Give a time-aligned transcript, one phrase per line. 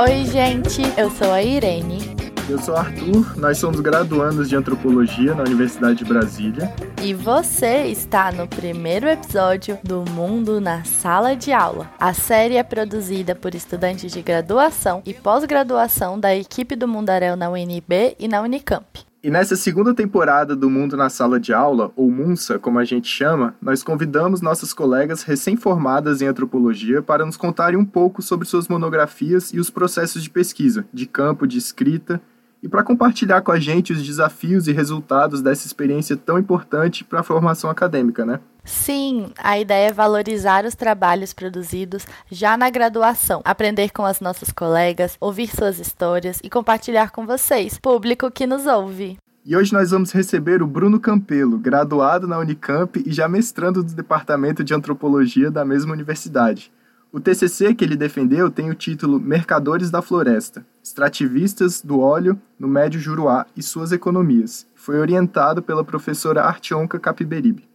[0.00, 1.98] Oi, gente, eu sou a Irene.
[2.48, 6.72] Eu sou Arthur, nós somos graduandos de antropologia na Universidade de Brasília.
[7.02, 11.90] E você está no primeiro episódio do Mundo na Sala de Aula.
[12.00, 17.50] A série é produzida por estudantes de graduação e pós-graduação da equipe do Mundaréu na
[17.50, 19.09] UNB e na Unicamp.
[19.22, 23.06] E nessa segunda temporada do Mundo na Sala de Aula, ou MUNSA, como a gente
[23.06, 28.66] chama, nós convidamos nossas colegas recém-formadas em antropologia para nos contarem um pouco sobre suas
[28.66, 32.18] monografias e os processos de pesquisa, de campo, de escrita,
[32.62, 37.20] e para compartilhar com a gente os desafios e resultados dessa experiência tão importante para
[37.20, 38.40] a formação acadêmica, né?
[38.64, 44.52] Sim, a ideia é valorizar os trabalhos produzidos já na graduação, aprender com as nossas
[44.52, 49.16] colegas, ouvir suas histórias e compartilhar com vocês, público que nos ouve.
[49.44, 53.94] E hoje nós vamos receber o Bruno Campelo, graduado na Unicamp e já mestrando do
[53.94, 56.70] Departamento de Antropologia da mesma universidade.
[57.12, 62.68] O TCC que ele defendeu tem o título Mercadores da Floresta: Extrativistas do Óleo no
[62.68, 64.64] Médio Juruá e Suas Economias.
[64.76, 67.69] Foi orientado pela professora Artionca Capiberibe.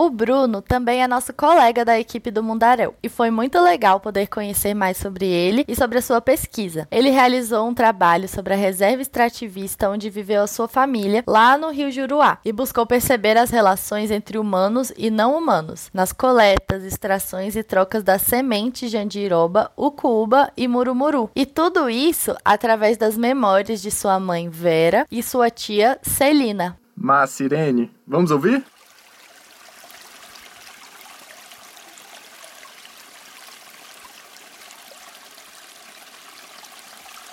[0.00, 4.28] O Bruno também é nosso colega da equipe do Mundaréu e foi muito legal poder
[4.28, 6.86] conhecer mais sobre ele e sobre a sua pesquisa.
[6.88, 11.72] Ele realizou um trabalho sobre a reserva extrativista onde viveu a sua família lá no
[11.72, 17.56] Rio Juruá e buscou perceber as relações entre humanos e não humanos nas coletas, extrações
[17.56, 21.28] e trocas das sementes de andiroba, ucuba e murumuru.
[21.34, 26.78] E tudo isso através das memórias de sua mãe Vera e sua tia Celina.
[26.96, 28.64] Mas, Sirene, vamos ouvir?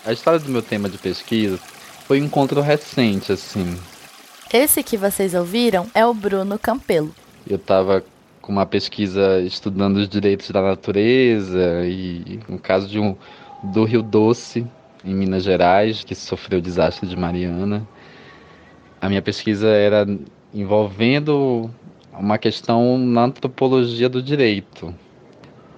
[0.06, 1.58] A história do meu tema de pesquisa
[2.06, 3.76] foi um encontro recente, assim.
[4.54, 7.14] Esse que vocês ouviram é o Bruno Campelo.
[7.50, 8.04] Eu estava
[8.40, 13.16] com uma pesquisa estudando os direitos da natureza e no caso de um
[13.64, 14.68] do Rio Doce,
[15.04, 17.88] em Minas Gerais, que sofreu o desastre de Mariana.
[19.02, 20.06] A minha pesquisa era
[20.54, 21.68] envolvendo
[22.14, 24.94] uma questão na antropologia do direito,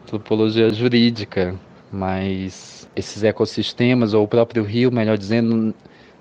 [0.04, 1.56] antropologia jurídica,
[1.90, 5.74] mas esses ecossistemas, ou o próprio rio, melhor dizendo,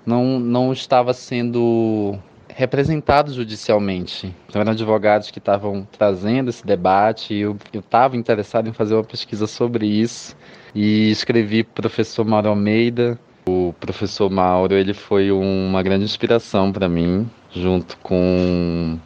[0.05, 2.17] não, não estava sendo
[2.47, 4.33] representado judicialmente.
[4.47, 9.03] Então eram advogados que estavam trazendo esse debate e eu estava interessado em fazer uma
[9.03, 10.35] pesquisa sobre isso
[10.73, 13.19] e escrevi para o professor Mauro Almeida.
[13.47, 18.97] O professor Mauro ele foi uma grande inspiração para mim, junto com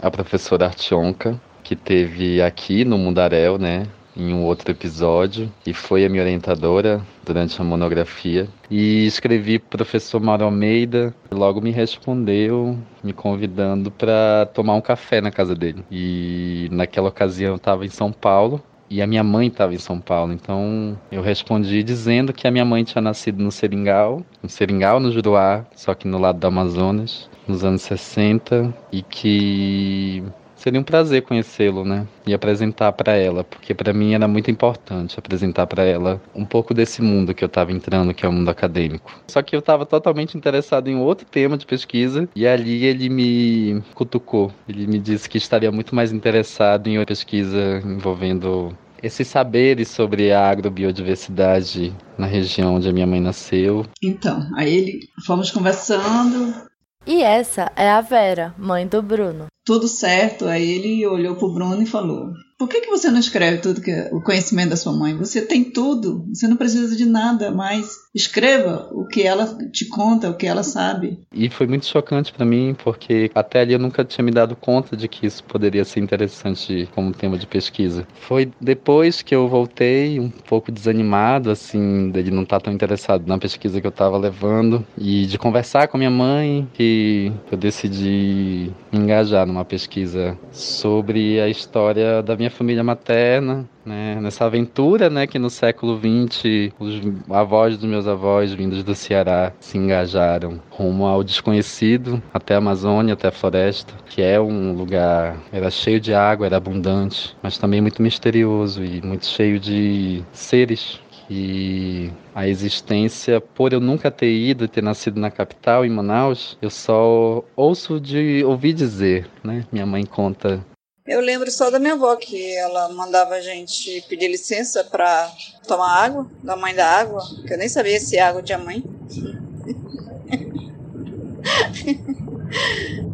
[0.00, 3.86] a professora Artionka, que teve aqui no Mundaréu, né,
[4.16, 8.48] em um outro episódio e foi a minha orientadora durante a monografia.
[8.70, 14.80] E escrevi para o professor Mauro Almeida, logo me respondeu, me convidando para tomar um
[14.80, 15.84] café na casa dele.
[15.90, 20.00] E naquela ocasião eu estava em São Paulo e a minha mãe estava em São
[20.00, 20.32] Paulo.
[20.32, 25.12] Então eu respondi dizendo que a minha mãe tinha nascido no Seringal, no Seringal, no
[25.12, 30.22] Juruá, só que no lado do Amazonas, nos anos 60, e que
[30.60, 32.06] Seria um prazer conhecê-lo, né?
[32.26, 36.74] E apresentar para ela, porque para mim era muito importante apresentar para ela um pouco
[36.74, 39.10] desse mundo que eu estava entrando, que é o mundo acadêmico.
[39.26, 43.82] Só que eu estava totalmente interessado em outro tema de pesquisa e ali ele me
[43.94, 44.52] cutucou.
[44.68, 50.30] Ele me disse que estaria muito mais interessado em uma pesquisa envolvendo esses saberes sobre
[50.30, 53.86] a agrobiodiversidade na região onde a minha mãe nasceu.
[54.02, 56.68] Então, aí ele fomos conversando.
[57.06, 60.46] E essa é a Vera, mãe do Bruno tudo certo.
[60.46, 63.92] Aí ele olhou pro Bruno e falou: Por que, que você não escreve tudo que
[64.12, 65.16] o conhecimento da sua mãe?
[65.16, 67.86] Você tem tudo, você não precisa de nada mais.
[68.14, 71.20] Escreva o que ela te conta, o que ela sabe.
[71.32, 74.96] E foi muito chocante para mim, porque até ali eu nunca tinha me dado conta
[74.96, 78.06] de que isso poderia ser interessante como tema de pesquisa.
[78.14, 83.26] Foi depois que eu voltei, um pouco desanimado, assim, dele não estar tá tão interessado
[83.26, 88.72] na pesquisa que eu estava levando, e de conversar com minha mãe, que eu decidi
[88.92, 95.26] me engajar numa pesquisa sobre a história da minha família materna, né, nessa aventura né,
[95.26, 97.00] que no século XX os
[97.30, 103.14] avós dos meus avós vindos do Ceará se engajaram rumo ao desconhecido, até a Amazônia,
[103.14, 107.80] até a floresta, que é um lugar, era cheio de água, era abundante, mas também
[107.80, 111.00] muito misterioso e muito cheio de seres
[111.30, 116.68] e a existência, por eu nunca ter ido ter nascido na capital, em Manaus, eu
[116.68, 119.64] só ouço de ouvir dizer, né?
[119.70, 120.60] Minha mãe conta.
[121.10, 125.28] Eu lembro só da minha avó que ela mandava a gente pedir licença para
[125.66, 128.84] tomar água, da mãe da água, que eu nem sabia se água tinha mãe.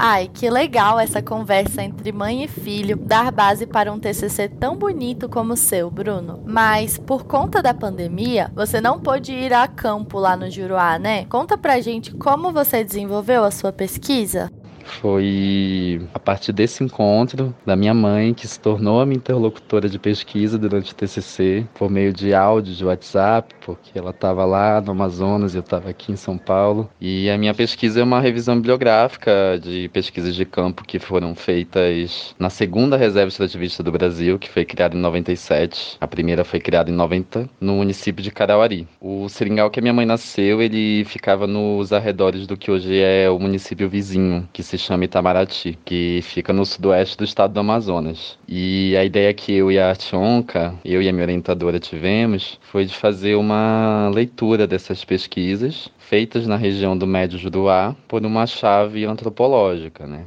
[0.00, 4.76] Ai, que legal essa conversa entre mãe e filho, dar base para um TCC tão
[4.76, 6.40] bonito como o seu, Bruno.
[6.46, 11.24] Mas por conta da pandemia, você não pôde ir a campo lá no Juruá, né?
[11.24, 14.52] Conta pra gente como você desenvolveu a sua pesquisa.
[14.88, 19.98] Foi a partir desse encontro da minha mãe, que se tornou a minha interlocutora de
[19.98, 24.92] pesquisa durante o TCC, por meio de áudio de WhatsApp, porque ela estava lá no
[24.92, 26.88] Amazonas e eu estava aqui em São Paulo.
[27.00, 32.34] E a minha pesquisa é uma revisão bibliográfica de pesquisas de campo que foram feitas
[32.38, 35.96] na segunda reserva extrativista do Brasil, que foi criada em 97.
[36.00, 38.88] A primeira foi criada em 90, no município de Carauari.
[39.00, 43.28] O seringal que a minha mãe nasceu, ele ficava nos arredores do que hoje é
[43.30, 48.38] o município vizinho, que se chama Itamaraty, que fica no sudoeste do estado do Amazonas.
[48.46, 52.84] E a ideia que eu e a Artionka, eu e a minha orientadora tivemos, foi
[52.84, 59.04] de fazer uma leitura dessas pesquisas feitas na região do Médio Juruá por uma chave
[59.04, 60.24] antropológica, né?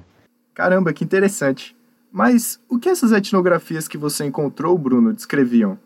[0.53, 1.75] Caramba, que interessante.
[2.11, 5.79] Mas o que essas etnografias que você encontrou, Bruno, descreviam?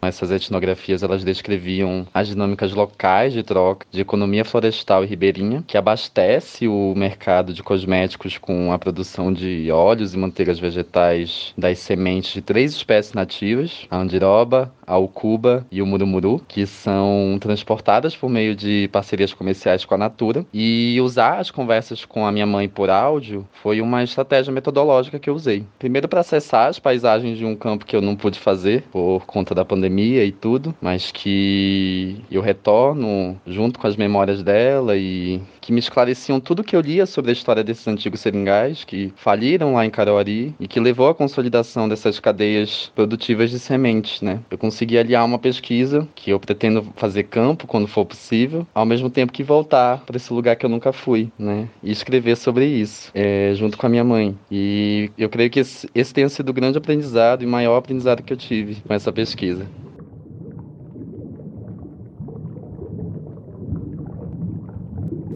[0.00, 5.76] Essas etnografias elas descreviam as dinâmicas locais de troca de economia florestal e ribeirinha, que
[5.76, 12.32] abastece o mercado de cosméticos com a produção de óleos e manteigas vegetais das sementes
[12.32, 18.30] de três espécies nativas, a andiroba, a ucuba e o murumuru, que são transportadas por
[18.30, 20.46] meio de parcerias comerciais com a Natura.
[20.54, 25.28] E usar as conversas com a minha mãe por áudio foi uma estratégia metodológica que
[25.28, 25.64] eu usei.
[25.78, 29.54] Primeiro para acessar as paisagens de um campo que eu não pude fazer por conta
[29.54, 35.40] da pandemia pandemia e tudo, mas que eu retorno junto com as memórias dela e
[35.60, 39.74] que me esclareciam tudo que eu lia sobre a história desses antigos seringais que faliram
[39.74, 44.40] lá em Caruaru e que levou à consolidação dessas cadeias produtivas de sementes, né?
[44.50, 49.10] Eu consegui aliar uma pesquisa que eu pretendo fazer campo quando for possível, ao mesmo
[49.10, 51.68] tempo que voltar para esse lugar que eu nunca fui, né?
[51.82, 54.36] E escrever sobre isso, é, junto com a minha mãe.
[54.50, 58.32] E eu creio que esse, esse tenha sido o grande aprendizado e maior aprendizado que
[58.32, 59.66] eu tive com essa pesquisa.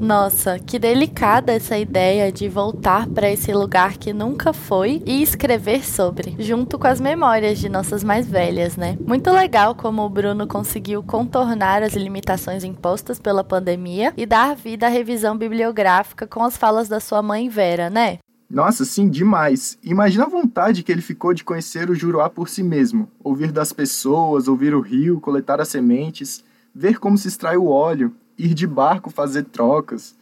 [0.03, 5.85] Nossa, que delicada essa ideia de voltar para esse lugar que nunca foi e escrever
[5.85, 8.99] sobre, junto com as memórias de nossas mais velhas, né?
[9.07, 14.87] Muito legal como o Bruno conseguiu contornar as limitações impostas pela pandemia e dar vida
[14.87, 18.19] à revisão bibliográfica com as falas da sua mãe Vera, né?
[18.51, 19.79] Nossa, sim, demais.
[19.85, 23.73] Imagina a vontade que ele ficou de conhecer o Juruá por si mesmo, ouvir das
[23.73, 26.43] pessoas, ouvir o rio, coletar as sementes,
[26.75, 30.17] ver como se extrai o óleo, ir de barco fazer trocas.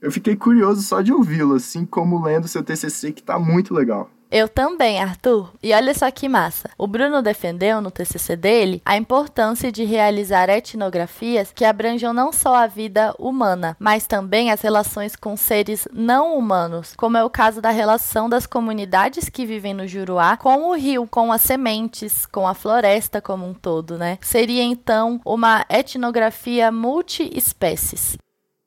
[0.00, 4.10] Eu fiquei curioso só de ouvi-lo, assim como lendo seu TCC, que tá muito legal.
[4.30, 5.50] Eu também, Arthur.
[5.60, 6.70] E olha só que massa.
[6.78, 12.54] O Bruno defendeu no TCC dele a importância de realizar etnografias que abranjam não só
[12.54, 17.60] a vida humana, mas também as relações com seres não humanos, como é o caso
[17.60, 22.46] da relação das comunidades que vivem no Juruá com o rio, com as sementes, com
[22.46, 24.18] a floresta como um todo, né?
[24.20, 28.16] Seria então uma etnografia multi-espécies.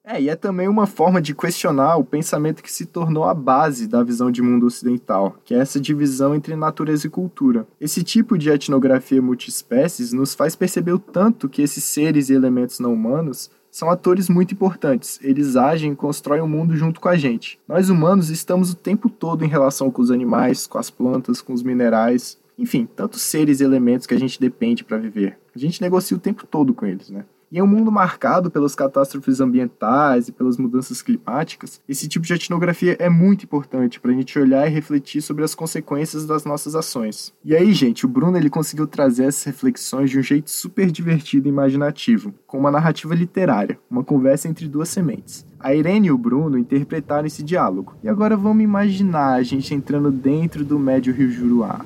[0.06, 3.88] É, e é também uma forma de questionar o pensamento que se tornou a base
[3.88, 7.66] da visão de mundo ocidental, que é essa divisão entre natureza e cultura.
[7.80, 12.80] Esse tipo de etnografia multiespécies nos faz perceber o tanto que esses seres e elementos
[12.80, 15.20] não humanos são atores muito importantes.
[15.24, 17.58] Eles agem e constroem o mundo junto com a gente.
[17.66, 21.54] Nós humanos estamos o tempo todo em relação com os animais, com as plantas, com
[21.54, 25.40] os minerais, enfim, tantos seres e elementos que a gente depende para viver.
[25.56, 27.24] A gente negocia o tempo todo com eles, né?
[27.56, 32.96] Em um mundo marcado pelas catástrofes ambientais e pelas mudanças climáticas, esse tipo de etnografia
[32.98, 37.32] é muito importante para a gente olhar e refletir sobre as consequências das nossas ações.
[37.46, 41.48] E aí, gente, o Bruno ele conseguiu trazer essas reflexões de um jeito super divertido
[41.48, 45.46] e imaginativo, com uma narrativa literária, uma conversa entre duas sementes.
[45.60, 47.94] A Irene e o Bruno interpretaram esse diálogo.
[48.04, 51.86] E agora vamos imaginar a gente entrando dentro do Médio Rio Juruá.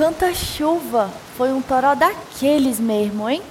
[0.00, 1.10] Uau, quanta chuva!
[1.36, 3.42] Foi um toró daqueles mesmo, hein?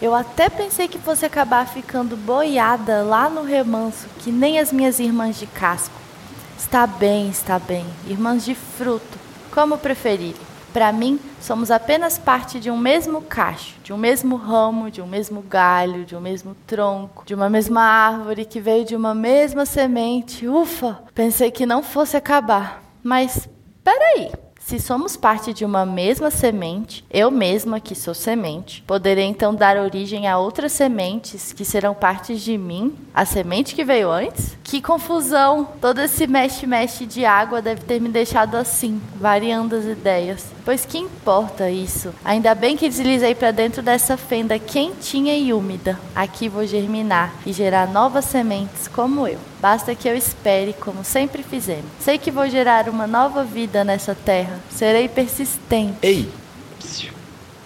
[0.00, 5.00] Eu até pensei que fosse acabar ficando boiada lá no remanso, que nem as minhas
[5.00, 5.96] irmãs de casco.
[6.56, 7.84] Está bem, está bem.
[8.06, 9.18] Irmãs de fruto,
[9.52, 10.36] como preferirem.
[10.72, 15.06] Para mim, somos apenas parte de um mesmo cacho, de um mesmo ramo, de um
[15.08, 19.66] mesmo galho, de um mesmo tronco, de uma mesma árvore que veio de uma mesma
[19.66, 20.46] semente.
[20.46, 21.00] Ufa!
[21.12, 22.80] Pensei que não fosse acabar.
[23.02, 23.48] Mas
[23.82, 24.30] peraí,
[24.66, 29.76] Se somos parte de uma mesma semente, eu mesma que sou semente, poderei então dar
[29.76, 34.55] origem a outras sementes que serão partes de mim, a semente que veio antes?
[34.66, 35.68] Que confusão!
[35.80, 40.46] Todo esse mexe-mexe de água deve ter me deixado assim, variando as ideias.
[40.64, 42.12] Pois que importa isso?
[42.24, 45.96] Ainda bem que deslizei para dentro dessa fenda quentinha e úmida.
[46.16, 49.38] Aqui vou germinar e gerar novas sementes como eu.
[49.60, 51.86] Basta que eu espere, como sempre fizemos.
[52.00, 54.58] Sei que vou gerar uma nova vida nessa terra.
[54.68, 55.96] Serei persistente.
[56.02, 56.28] Ei!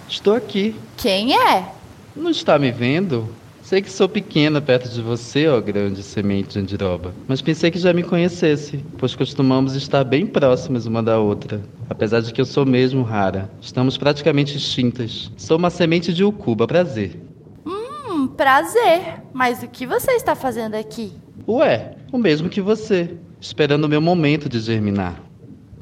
[0.07, 0.79] Estou aqui.
[0.99, 1.73] Quem é?
[2.15, 3.35] Não está me vendo?
[3.71, 7.79] Sei que sou pequena perto de você, ó grande semente de andiroba, mas pensei que
[7.79, 11.63] já me conhecesse, pois costumamos estar bem próximas uma da outra.
[11.89, 15.31] Apesar de que eu sou mesmo rara, estamos praticamente extintas.
[15.37, 17.23] Sou uma semente de ucuba, prazer.
[17.65, 19.23] Hum, prazer.
[19.33, 21.13] Mas o que você está fazendo aqui?
[21.47, 25.30] Ué, o mesmo que você, esperando o meu momento de germinar.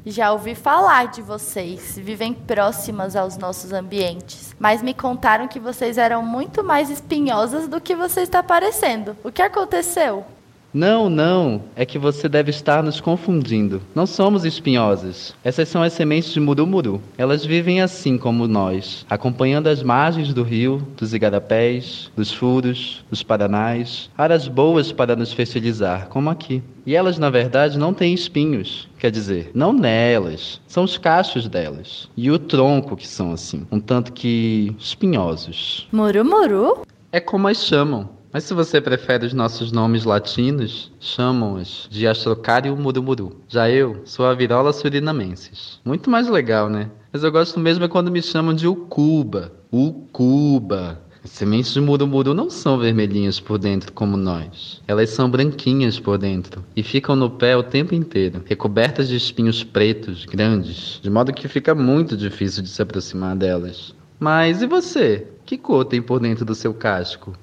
[0.05, 5.97] Já ouvi falar de vocês, vivem próximas aos nossos ambientes, mas me contaram que vocês
[5.97, 9.15] eram muito mais espinhosas do que você está parecendo.
[9.23, 10.25] O que aconteceu?
[10.73, 11.63] Não, não.
[11.75, 13.81] É que você deve estar nos confundindo.
[13.95, 15.33] Não somos espinhosas.
[15.43, 17.01] Essas são as sementes de murumuru.
[17.17, 23.23] Elas vivem assim como nós, acompanhando as margens do rio, dos igarapés, dos furos, dos
[23.23, 26.61] paranás, áreas boas para nos fertilizar, como aqui.
[26.85, 28.87] E elas, na verdade, não têm espinhos.
[28.97, 32.09] Quer dizer, não nelas, são os cachos delas.
[32.15, 35.87] E o tronco que são assim, um tanto que espinhosos.
[35.91, 36.83] Murumuru?
[37.11, 38.18] É como as chamam.
[38.31, 43.41] Mas se você prefere os nossos nomes latinos, chamam-os de Astrocário Murumuru.
[43.47, 45.79] Já eu sou a Virola surinamensis.
[45.83, 46.91] Muito mais legal, né?
[47.11, 49.51] Mas eu gosto mesmo é quando me chamam de Ucuba.
[49.71, 51.01] Ucuba.
[51.23, 54.81] As sementes de murumuru não são vermelhinhas por dentro como nós.
[54.87, 59.63] Elas são branquinhas por dentro e ficam no pé o tempo inteiro, recobertas de espinhos
[59.63, 63.93] pretos, grandes, de modo que fica muito difícil de se aproximar delas.
[64.17, 65.27] Mas e você?
[65.45, 67.33] Que cor tem por dentro do seu casco?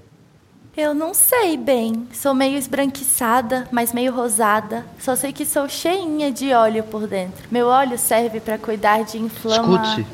[0.76, 2.06] Eu não sei bem.
[2.12, 4.85] Sou meio esbranquiçada, mas meio rosada.
[4.99, 7.47] Só sei que sou cheinha de óleo por dentro.
[7.50, 9.83] Meu óleo serve para cuidar de inflama.
[9.83, 10.06] Escute,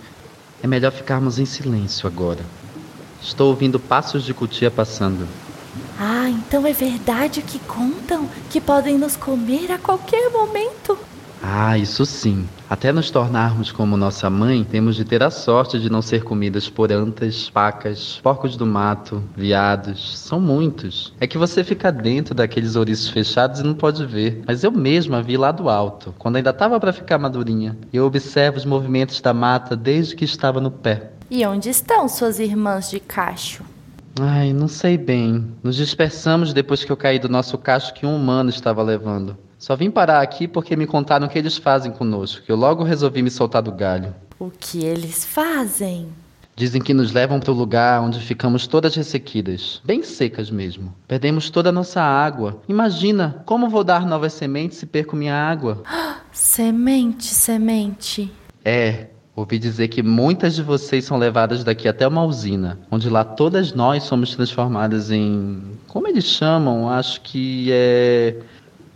[0.62, 2.44] é melhor ficarmos em silêncio agora.
[3.20, 5.26] Estou ouvindo passos de cutia passando.
[5.98, 8.28] Ah, então é verdade o que contam?
[8.48, 10.96] Que podem nos comer a qualquer momento?
[11.44, 12.48] Ah, isso sim.
[12.70, 16.68] Até nos tornarmos como nossa mãe, temos de ter a sorte de não ser comidas
[16.68, 20.16] por antas, pacas, porcos do mato, viados.
[20.20, 21.12] São muitos.
[21.20, 24.44] É que você fica dentro daqueles ouriços fechados e não pode ver.
[24.46, 27.76] Mas eu mesma vi lá do alto, quando ainda estava para ficar madurinha.
[27.92, 31.10] Eu observo os movimentos da mata desde que estava no pé.
[31.28, 33.64] E onde estão suas irmãs de cacho?
[34.20, 35.44] Ai, não sei bem.
[35.62, 39.36] Nos dispersamos depois que eu caí do nosso cacho que um humano estava levando.
[39.62, 42.82] Só vim parar aqui porque me contaram o que eles fazem conosco, que eu logo
[42.82, 44.12] resolvi me soltar do galho.
[44.36, 46.08] O que eles fazem?
[46.56, 50.92] Dizem que nos levam para o lugar onde ficamos todas ressequidas, bem secas mesmo.
[51.06, 52.60] Perdemos toda a nossa água.
[52.68, 55.84] Imagina, como vou dar novas sementes se perco minha água?
[56.32, 58.32] Semente, semente.
[58.64, 63.22] É, ouvi dizer que muitas de vocês são levadas daqui até uma usina, onde lá
[63.22, 65.62] todas nós somos transformadas em.
[65.86, 66.88] Como eles chamam?
[66.88, 68.38] Acho que é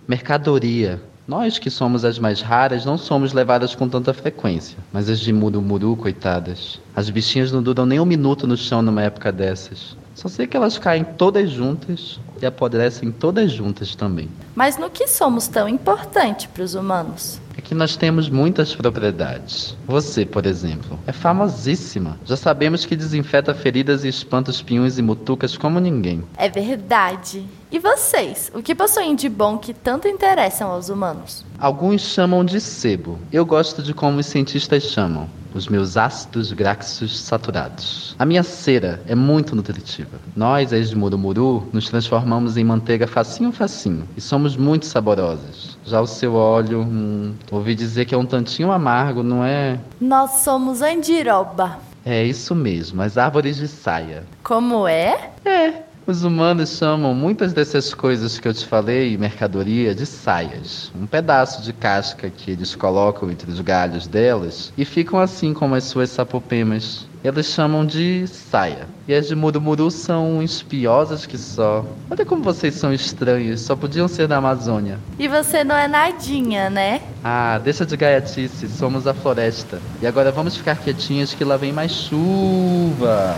[0.08, 1.02] Mercadoria.
[1.26, 5.32] Nós que somos as mais raras não somos levadas com tanta frequência, mas as de
[5.32, 6.80] murumuru, coitadas.
[6.94, 9.96] As bichinhas não duram nem um minuto no chão numa época dessas.
[10.14, 14.30] Só sei que elas caem todas juntas e apodrecem todas juntas também.
[14.54, 17.40] Mas no que somos tão importante para os humanos?
[17.58, 19.76] É que nós temos muitas propriedades.
[19.86, 22.18] Você, por exemplo, é famosíssima.
[22.24, 26.22] Já sabemos que desinfeta feridas e espanta os pinhões e mutucas como ninguém.
[26.38, 27.44] É verdade.
[27.70, 28.50] E vocês?
[28.54, 31.44] O que possuem de bom que tanto interessam aos humanos?
[31.58, 33.18] Alguns chamam de sebo.
[33.32, 35.28] Eu gosto de como os cientistas chamam.
[35.52, 38.14] Os meus ácidos graxos saturados.
[38.18, 40.16] A minha cera é muito nutritiva.
[40.36, 45.76] Nós, as de Murumuru, nos transformamos em manteiga facinho facinho e somos muito saborosas.
[45.84, 49.80] Já o seu óleo, hum, ouvi dizer que é um tantinho amargo, não é?
[50.00, 51.78] Nós somos andiroba.
[52.04, 54.24] É isso mesmo, as árvores de saia.
[54.44, 55.30] Como é?
[55.44, 60.92] É, os humanos chamam muitas dessas coisas que eu te falei, mercadoria, de saias.
[60.94, 65.74] Um pedaço de casca que eles colocam entre os galhos delas e ficam assim como
[65.74, 67.06] as suas sapopemas.
[67.24, 68.86] Elas chamam de saia.
[69.08, 71.84] E as de Murumuru são espiosas que só.
[72.08, 75.00] Olha como vocês são estranhos, só podiam ser da Amazônia.
[75.18, 77.02] E você não é nadinha, né?
[77.24, 79.80] Ah, deixa de gaiatice, somos a floresta.
[80.00, 83.36] E agora vamos ficar quietinhas que lá vem mais chuva.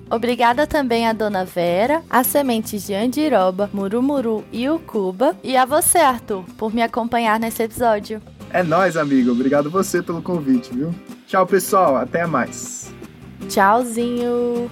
[0.07, 5.97] Obrigada também à Dona Vera, às sementes de Andiroba, Murumuru e Ucuba, e a você,
[5.97, 8.21] Arthur, por me acompanhar nesse episódio.
[8.51, 9.31] É nóis, amigo.
[9.31, 10.93] Obrigado você pelo convite, viu?
[11.25, 11.95] Tchau, pessoal.
[11.95, 12.91] Até mais.
[13.47, 14.69] Tchauzinho.